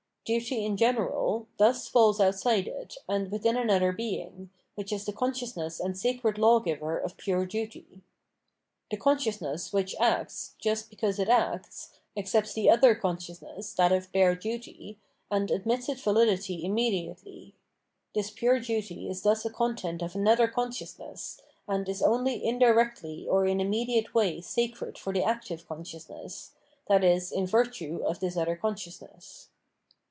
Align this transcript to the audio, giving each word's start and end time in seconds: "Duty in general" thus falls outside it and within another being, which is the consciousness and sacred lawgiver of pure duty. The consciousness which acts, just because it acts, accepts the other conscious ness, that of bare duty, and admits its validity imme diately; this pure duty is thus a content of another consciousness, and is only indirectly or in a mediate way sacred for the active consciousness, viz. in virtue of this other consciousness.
"Duty 0.31 0.63
in 0.63 0.77
general" 0.77 1.47
thus 1.57 1.87
falls 1.87 2.21
outside 2.21 2.67
it 2.67 2.95
and 3.09 3.31
within 3.31 3.57
another 3.57 3.91
being, 3.91 4.51
which 4.75 4.93
is 4.93 5.03
the 5.05 5.11
consciousness 5.11 5.79
and 5.79 5.97
sacred 5.97 6.37
lawgiver 6.37 6.95
of 6.95 7.17
pure 7.17 7.43
duty. 7.47 8.01
The 8.91 8.97
consciousness 8.97 9.73
which 9.73 9.95
acts, 9.99 10.53
just 10.59 10.91
because 10.91 11.17
it 11.17 11.27
acts, 11.27 11.89
accepts 12.15 12.53
the 12.53 12.69
other 12.69 12.93
conscious 12.93 13.41
ness, 13.41 13.73
that 13.73 13.91
of 13.91 14.11
bare 14.11 14.35
duty, 14.35 14.99
and 15.31 15.49
admits 15.49 15.89
its 15.89 16.03
validity 16.03 16.61
imme 16.63 16.93
diately; 16.93 17.53
this 18.13 18.29
pure 18.29 18.59
duty 18.59 19.09
is 19.09 19.23
thus 19.23 19.43
a 19.43 19.49
content 19.49 20.03
of 20.03 20.13
another 20.15 20.47
consciousness, 20.47 21.41
and 21.67 21.89
is 21.89 22.03
only 22.03 22.45
indirectly 22.45 23.27
or 23.27 23.47
in 23.47 23.59
a 23.59 23.65
mediate 23.65 24.13
way 24.13 24.39
sacred 24.39 24.99
for 24.99 25.11
the 25.11 25.23
active 25.23 25.67
consciousness, 25.67 26.51
viz. 26.87 27.31
in 27.31 27.47
virtue 27.47 28.01
of 28.05 28.19
this 28.19 28.37
other 28.37 28.55
consciousness. 28.55 29.47